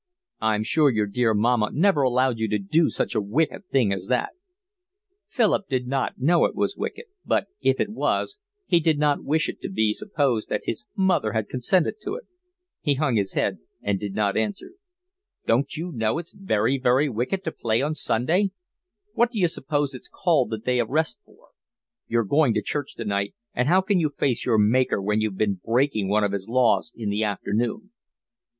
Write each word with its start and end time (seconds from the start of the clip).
"I'm 0.39 0.63
sure 0.63 0.89
your 0.89 1.05
dear 1.05 1.35
mamma 1.35 1.69
never 1.71 2.01
allowed 2.01 2.39
you 2.39 2.47
to 2.47 2.57
do 2.57 2.89
such 2.89 3.13
a 3.13 3.21
wicked 3.21 3.67
thing 3.67 3.93
as 3.93 4.07
that." 4.07 4.31
Philip 5.27 5.67
did 5.69 5.85
not 5.85 6.17
know 6.17 6.45
it 6.45 6.55
was 6.55 6.75
wicked; 6.75 7.05
but 7.23 7.45
if 7.61 7.79
it 7.79 7.89
was, 7.89 8.39
he 8.65 8.79
did 8.79 8.97
not 8.97 9.23
wish 9.23 9.47
it 9.47 9.61
to 9.61 9.69
be 9.69 9.93
supposed 9.93 10.49
that 10.49 10.63
his 10.65 10.87
mother 10.95 11.33
had 11.33 11.49
consented 11.49 12.01
to 12.01 12.15
it. 12.15 12.23
He 12.81 12.95
hung 12.95 13.15
his 13.15 13.33
head 13.33 13.59
and 13.83 13.99
did 13.99 14.15
not 14.15 14.35
answer. 14.35 14.71
"Don't 15.45 15.77
you 15.77 15.91
know 15.91 16.17
it's 16.17 16.31
very, 16.33 16.79
very 16.79 17.07
wicked 17.07 17.43
to 17.43 17.51
play 17.51 17.83
on 17.83 17.93
Sunday? 17.93 18.49
What 19.13 19.29
d'you 19.29 19.47
suppose 19.47 19.93
it's 19.93 20.09
called 20.11 20.49
the 20.49 20.57
day 20.57 20.79
of 20.79 20.89
rest 20.89 21.19
for? 21.27 21.49
You're 22.07 22.23
going 22.23 22.55
to 22.55 22.63
church 22.63 22.95
tonight, 22.95 23.35
and 23.53 23.67
how 23.67 23.81
can 23.81 23.99
you 23.99 24.09
face 24.09 24.47
your 24.47 24.57
Maker 24.57 24.99
when 24.99 25.21
you've 25.21 25.37
been 25.37 25.61
breaking 25.63 26.09
one 26.09 26.23
of 26.23 26.31
His 26.31 26.49
laws 26.49 26.91
in 26.95 27.11
the 27.11 27.23
afternoon?" 27.23 27.91